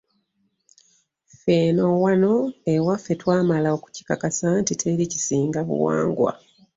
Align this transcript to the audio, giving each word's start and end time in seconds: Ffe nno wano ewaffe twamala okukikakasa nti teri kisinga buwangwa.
Ffe 1.37 1.55
nno 1.69 1.85
wano 2.03 2.33
ewaffe 2.73 3.13
twamala 3.21 3.69
okukikakasa 3.77 4.47
nti 4.59 4.73
teri 4.81 5.05
kisinga 5.11 5.59
buwangwa. 5.69 6.31